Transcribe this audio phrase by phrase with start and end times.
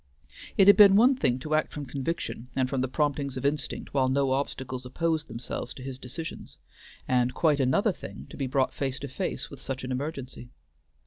[0.57, 3.93] It had been one thing to act from conviction and from the promptings of instinct
[3.93, 6.57] while no obstacles opposed themselves to his decisions,
[7.07, 10.49] and quite another thing to be brought face to face with such an emergency.